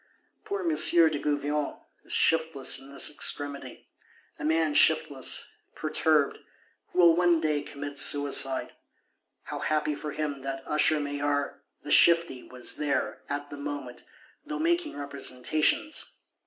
Poor 0.45 0.61
M. 0.61 0.69
de 0.75 1.19
Gouvion 1.19 1.77
is 2.03 2.11
shiftless 2.11 2.79
in 2.79 2.91
this 2.91 3.07
extremity;—a 3.07 4.43
man 4.43 4.73
shiftless, 4.73 5.57
perturbed; 5.75 6.39
who 6.87 6.97
will 6.97 7.15
one 7.15 7.39
day 7.39 7.61
commit 7.61 7.99
suicide. 7.99 8.73
How 9.43 9.59
happy 9.59 9.93
for 9.93 10.13
him 10.13 10.41
that 10.41 10.63
Usher 10.65 10.99
Maillard, 10.99 11.59
the 11.83 11.91
shifty, 11.91 12.41
was 12.41 12.77
there, 12.77 13.21
at 13.29 13.51
the 13.51 13.57
moment, 13.57 14.03
though 14.43 14.57
making 14.57 14.97
representations! 14.97 16.17